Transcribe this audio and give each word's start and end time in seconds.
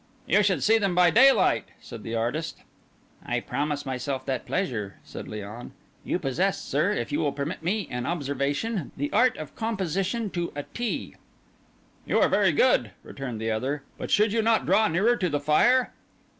"You 0.25 0.41
should 0.41 0.63
see 0.63 0.79
them 0.79 0.95
by 0.95 1.11
daylight," 1.11 1.65
said 1.79 2.01
the 2.01 2.15
artist. 2.15 2.63
"I 3.23 3.39
promise 3.39 3.85
myself 3.85 4.25
that 4.25 4.47
pleasure," 4.47 4.95
said 5.03 5.27
Léon. 5.27 5.73
"You 6.03 6.17
possess, 6.17 6.59
sir, 6.59 6.91
if 6.91 7.11
you 7.11 7.19
will 7.19 7.31
permit 7.31 7.61
me 7.61 7.87
an 7.91 8.07
observation, 8.07 8.91
the 8.97 9.13
art 9.13 9.37
of 9.37 9.55
composition 9.55 10.31
to 10.31 10.51
a 10.55 10.63
T." 10.63 11.13
"You 12.07 12.17
are 12.19 12.29
very 12.29 12.51
good," 12.51 12.89
returned 13.03 13.39
the 13.39 13.51
other. 13.51 13.83
"But 13.99 14.09
should 14.09 14.33
you 14.33 14.41
not 14.41 14.65
draw 14.65 14.87
nearer 14.87 15.15
to 15.17 15.29
the 15.29 15.39
fire?" 15.39 15.93